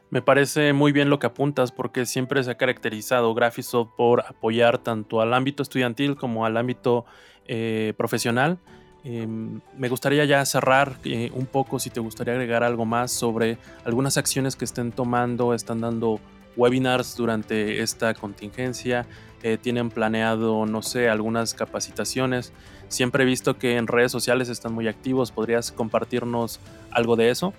Me 0.10 0.22
parece 0.22 0.74
muy 0.74 0.91
bien 0.91 1.10
lo 1.10 1.20
que 1.20 1.27
apuntas 1.27 1.72
porque 1.72 2.06
siempre 2.06 2.44
se 2.44 2.51
ha 2.51 2.58
caracterizado 2.58 3.34
Graphisoft 3.34 3.91
por 3.96 4.25
apoyar 4.27 4.77
tanto 4.77 5.22
al 5.22 5.34
ámbito 5.34 5.63
estudiantil 5.63 6.18
como 6.18 6.46
al 6.46 6.58
ámbito 6.58 7.06
eh, 7.46 7.94
profesional. 7.96 8.60
Em, 9.03 9.62
me 9.77 9.89
gustaría 9.89 10.25
ya 10.25 10.46
cerrar 10.46 10.98
eh, 11.05 11.31
un 11.34 11.48
poco 11.48 11.79
si 11.79 11.89
te 11.89 12.00
gustaría 12.00 12.34
agregar 12.34 12.63
algo 12.63 12.86
más 12.86 13.12
sobre 13.12 13.58
algunas 13.84 14.17
acciones 14.17 14.55
que 14.55 14.65
estén 14.65 14.91
tomando, 14.91 15.53
están 15.53 15.81
dando 15.81 16.20
webinars 16.55 17.15
durante 17.15 17.81
esta 17.81 18.13
contingencia, 18.13 19.08
eh, 19.41 19.58
tienen 19.60 19.89
planeado, 19.89 20.65
no 20.67 20.84
sé, 20.84 21.10
algunas 21.10 21.53
capacitaciones. 21.55 22.53
Siempre 22.89 23.24
he 23.24 23.25
visto 23.25 23.58
que 23.58 23.77
en 23.77 23.88
redes 23.88 24.12
sociales 24.12 24.50
están 24.50 24.74
muy 24.74 24.88
activos. 24.88 25.31
¿Podrías 25.31 25.72
compartirnos 25.72 26.60
algo 26.91 27.15
de 27.15 27.29
eso? 27.29 27.53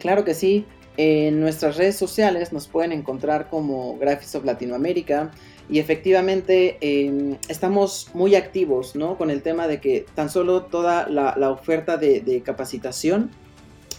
claro 0.00 0.24
que 0.24 0.34
sí. 0.34 0.64
En 0.96 1.40
nuestras 1.40 1.76
redes 1.76 1.96
sociales 1.96 2.52
nos 2.52 2.68
pueden 2.68 2.92
encontrar 2.92 3.48
como 3.48 3.96
Graphisoft 3.98 4.44
Latinoamérica 4.44 5.30
y 5.68 5.78
efectivamente 5.78 6.76
em, 6.80 7.36
estamos 7.48 8.10
muy 8.14 8.34
activos 8.34 8.94
¿no? 8.96 9.16
con 9.16 9.30
el 9.30 9.42
tema 9.42 9.68
de 9.68 9.80
que 9.80 10.04
tan 10.14 10.28
solo 10.28 10.62
toda 10.64 11.08
la, 11.08 11.50
oferta 11.50 11.96
de, 11.96 12.42
capacitación 12.44 13.30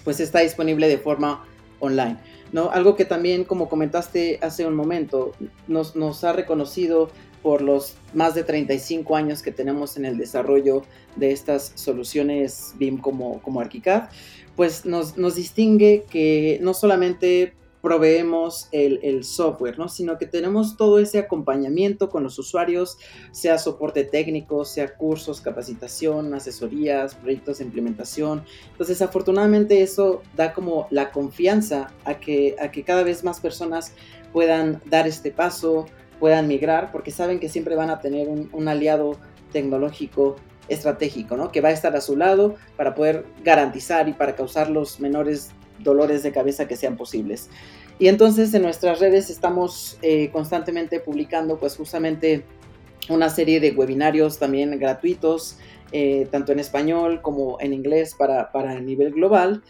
pues 0.03 0.19
está 0.19 0.39
disponible 0.39 0.87
de 0.87 0.97
forma 0.97 1.45
online. 1.79 2.17
¿no? 2.51 2.69
Algo 2.71 2.95
que 2.95 3.05
también, 3.05 3.45
como 3.45 3.69
comentaste 3.69 4.39
hace 4.41 4.65
un 4.65 4.75
momento, 4.75 5.31
nos, 5.67 5.95
nos 5.95 6.23
ha 6.23 6.33
reconocido 6.33 7.09
por 7.41 7.61
los 7.61 7.95
más 8.13 8.35
de 8.35 8.43
35 8.43 9.15
años 9.15 9.41
que 9.41 9.51
tenemos 9.51 9.97
en 9.97 10.05
el 10.05 10.17
desarrollo 10.17 10.83
de 11.15 11.31
estas 11.31 11.73
soluciones 11.75 12.73
BIM 12.77 12.97
como, 12.97 13.41
como 13.41 13.59
ArchiCAD, 13.59 14.09
pues 14.55 14.85
nos, 14.85 15.17
nos 15.17 15.35
distingue 15.35 16.05
que 16.09 16.59
no 16.61 16.73
solamente 16.73 17.53
proveemos 17.83 18.69
el, 18.71 19.25
software, 19.25 19.77
¿no? 19.77 19.89
sino 19.89 20.17
que 20.17 20.25
tenemos 20.25 20.77
todo 20.77 20.99
ese 20.99 21.19
acompañamiento 21.19 22.09
con 22.09 22.23
los 22.23 22.39
usuarios, 22.39 22.97
sea 23.33 23.57
soporte 23.57 24.05
técnico, 24.05 24.63
sea 24.63 24.95
cursos, 24.95 25.41
capacitación, 25.41 26.33
asesorías, 26.33 27.13
proyectos 27.15 27.57
de 27.57 27.65
implementación. 27.65 28.45
Entonces, 28.71 29.01
afortunadamente 29.01 29.81
eso 29.81 30.21
da 30.33 30.53
como 30.53 30.87
la 30.91 31.11
confianza 31.11 31.91
a 32.05 32.21
que, 32.21 32.55
a 32.57 32.71
que 32.71 32.83
cada 32.83 33.03
vez 33.03 33.25
más 33.25 33.41
personas 33.41 33.91
puedan 34.31 34.81
dar 34.85 35.05
este 35.05 35.31
paso, 35.31 35.85
puedan 36.21 36.47
migrar, 36.47 36.89
porque 36.89 37.11
saben 37.11 37.37
que 37.37 37.49
siempre 37.49 37.75
van 37.75 37.89
a 37.89 37.99
tener 37.99 38.29
un, 38.29 38.47
un 38.53 38.69
aliado 38.69 39.17
tecnológico 39.51 40.37
estratégico, 40.69 41.35
¿no? 41.35 41.51
Que 41.51 41.59
va 41.59 41.67
a 41.67 41.73
estar 41.73 41.93
a 41.97 41.99
su 41.99 42.15
lado 42.15 42.55
para 42.77 42.95
poder 42.95 43.25
garantizar 43.43 44.07
y 44.07 44.13
para 44.13 44.37
causar 44.37 44.69
los 44.69 45.01
menores 45.01 45.51
dolores 45.79 46.23
de 46.23 46.31
cabeza 46.31 46.67
que 46.67 46.75
sean 46.75 46.97
posibles. 46.97 47.49
Y 47.99 48.07
entonces 48.07 48.53
en 48.53 48.63
nuestras 48.63 48.99
redes 48.99 49.29
estamos 49.29 49.97
eh, 50.01 50.29
constantemente 50.31 50.99
publicando 50.99 51.57
pues 51.59 51.75
justamente 51.75 52.43
una 53.09 53.29
serie 53.29 53.59
de 53.59 53.71
webinarios 53.71 54.39
también 54.39 54.77
gratuitos, 54.79 55.57
eh, 55.91 56.27
tanto 56.31 56.51
en 56.51 56.59
español 56.59 57.21
como 57.21 57.59
en 57.59 57.73
inglés 57.73 58.15
para, 58.17 58.51
para 58.51 58.73
el 58.73 58.85
nivel 58.85 59.11
global, 59.11 59.63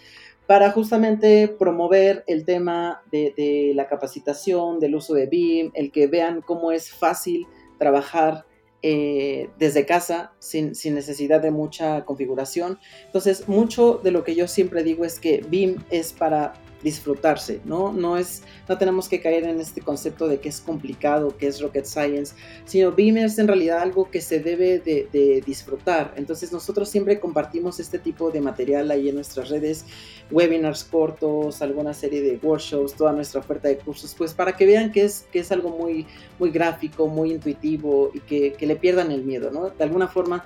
para 0.47 0.71
justamente 0.71 1.47
promover 1.47 2.23
el 2.27 2.45
tema 2.45 3.01
de, 3.11 3.33
de, 3.35 3.73
la 3.75 3.87
capacitación, 3.87 4.79
del 4.79 4.95
uso 4.95 5.13
de 5.13 5.25
BIM, 5.25 5.71
el 5.73 5.91
que 5.91 6.07
vean 6.07 6.41
cómo 6.41 6.71
es 6.71 6.91
fácil 6.91 7.47
trabajar 7.77 8.45
eh, 8.85 9.49
desde 9.57 9.85
casa 9.85 10.33
sin, 10.39 10.75
sin, 10.75 10.93
necesidad 10.93 11.41
de 11.41 11.51
mucha 11.51 12.03
configuración. 12.03 12.79
Entonces, 13.05 13.47
mucho 13.47 14.01
de 14.03 14.11
lo 14.11 14.25
que 14.25 14.35
yo 14.35 14.47
siempre 14.47 14.83
digo 14.83 15.05
es 15.05 15.19
que 15.19 15.43
BIM 15.47 15.77
es 15.89 16.11
para 16.11 16.53
disfrutarse, 16.83 17.61
¿no? 17.65 17.93
No 17.93 18.17
es, 18.17 18.43
no 18.67 18.77
tenemos 18.77 19.07
que 19.07 19.21
caer 19.21 19.45
en 19.45 19.59
este 19.59 19.81
concepto 19.81 20.27
de 20.27 20.39
que 20.39 20.49
es 20.49 20.59
complicado, 20.59 21.35
que 21.37 21.47
es 21.47 21.61
rocket 21.61 21.85
science, 21.85 22.35
sino 22.65 22.91
BIM 22.91 23.17
es 23.17 23.39
en 23.39 23.47
realidad 23.47 23.79
algo 23.79 24.11
que 24.11 24.21
se 24.21 24.39
debe 24.39 24.79
de, 24.79 25.41
disfrutar. 25.45 26.13
Entonces 26.17 26.51
nosotros 26.51 26.89
siempre 26.89 27.19
compartimos 27.19 27.79
este 27.79 27.99
tipo 27.99 28.31
de 28.31 28.41
material 28.41 28.91
ahí 28.91 29.09
en 29.09 29.15
nuestras 29.15 29.49
redes, 29.49 29.85
webinars 30.31 30.83
cortos, 30.83 31.61
alguna 31.61 31.93
serie 31.93 32.21
de 32.21 32.39
workshops, 32.41 32.93
toda 32.93 33.13
nuestra 33.13 33.39
oferta 33.39 33.67
de 33.67 33.77
cursos, 33.77 34.13
pues 34.17 34.33
para 34.33 34.55
que 34.55 34.65
vean 34.65 34.91
que 34.91 35.03
es, 35.03 35.25
que 35.31 35.39
es 35.39 35.51
algo 35.51 35.69
muy, 35.69 36.05
muy 36.39 36.51
gráfico, 36.51 37.07
muy 37.07 37.31
intuitivo 37.31 38.11
y 38.13 38.19
que, 38.19 38.53
que 38.53 38.67
le 38.67 38.75
pierdan 38.75 39.11
el 39.11 39.23
miedo, 39.23 39.51
¿no? 39.51 39.69
De 39.69 39.83
alguna 39.83 40.07
forma 40.07 40.45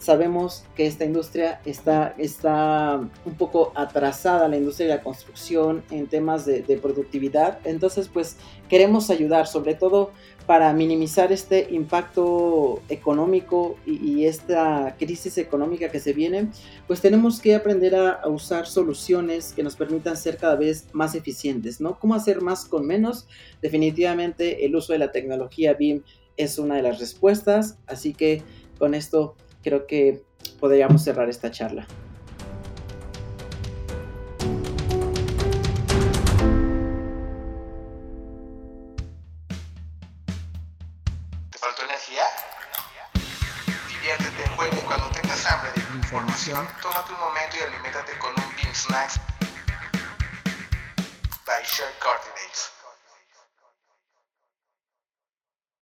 sabemos 0.00 0.64
que 0.74 0.86
esta 0.86 1.04
industria 1.04 1.60
está, 1.66 2.14
está 2.16 3.00
un 3.24 3.34
poco 3.34 3.72
atrasada, 3.74 4.48
la 4.48 4.56
industria 4.56 4.88
de 4.88 4.94
la 4.96 5.02
construcción 5.02 5.84
en 5.90 6.06
temas 6.06 6.46
de, 6.46 6.62
productividad. 6.80 7.58
Entonces, 7.64 8.08
pues 8.08 8.36
queremos 8.68 9.10
ayudar, 9.10 9.46
sobre 9.46 9.74
todo 9.74 10.12
para 10.46 10.72
minimizar 10.72 11.30
este 11.32 11.68
impacto 11.70 12.80
económico 12.88 13.76
y, 13.86 14.24
esta 14.24 14.96
crisis 14.98 15.36
económica 15.38 15.90
que 15.90 16.00
se 16.00 16.12
viene, 16.12 16.48
pues 16.86 17.00
tenemos 17.00 17.40
que 17.40 17.54
aprender 17.54 17.94
a, 17.94 18.12
a, 18.12 18.28
usar 18.28 18.66
soluciones 18.66 19.52
que 19.52 19.62
nos 19.62 19.76
permitan 19.76 20.16
ser 20.16 20.38
cada 20.38 20.56
vez 20.56 20.86
más 20.92 21.14
eficientes, 21.14 21.80
¿no? 21.80 21.98
¿Cómo 21.98 22.14
hacer 22.14 22.40
más 22.40 22.64
con 22.64 22.86
menos? 22.86 23.28
Definitivamente 23.60 24.64
el 24.64 24.74
uso 24.74 24.92
de 24.92 24.98
la 24.98 25.12
tecnología 25.12 25.74
BIM 25.74 26.02
es 26.36 26.58
una 26.58 26.76
de 26.76 26.82
las 26.82 26.98
respuestas, 26.98 27.78
así 27.86 28.14
que 28.14 28.42
con 28.78 28.94
esto 28.94 29.36
creo 29.62 29.86
que 29.86 30.22
podríamos 30.58 31.02
cerrar 31.02 31.28
esta 31.28 31.50
charla. 31.50 31.86